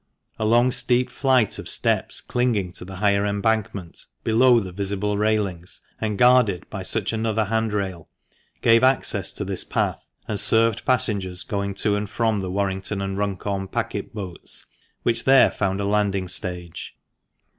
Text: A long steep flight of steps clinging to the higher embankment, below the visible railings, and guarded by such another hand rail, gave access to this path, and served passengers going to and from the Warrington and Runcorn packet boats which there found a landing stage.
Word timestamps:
A 0.39 0.47
long 0.47 0.71
steep 0.71 1.11
flight 1.11 1.59
of 1.59 1.69
steps 1.69 2.21
clinging 2.21 2.71
to 2.71 2.83
the 2.83 2.95
higher 2.95 3.23
embankment, 3.23 4.07
below 4.23 4.59
the 4.59 4.71
visible 4.71 5.15
railings, 5.15 5.79
and 5.99 6.17
guarded 6.17 6.67
by 6.71 6.81
such 6.81 7.13
another 7.13 7.45
hand 7.45 7.71
rail, 7.71 8.09
gave 8.63 8.81
access 8.83 9.31
to 9.33 9.45
this 9.45 9.63
path, 9.63 10.01
and 10.27 10.39
served 10.39 10.85
passengers 10.85 11.43
going 11.43 11.75
to 11.75 11.95
and 11.95 12.09
from 12.09 12.39
the 12.39 12.49
Warrington 12.49 12.99
and 12.99 13.15
Runcorn 13.15 13.67
packet 13.67 14.11
boats 14.11 14.65
which 15.03 15.25
there 15.25 15.51
found 15.51 15.79
a 15.79 15.85
landing 15.85 16.27
stage. 16.27 16.97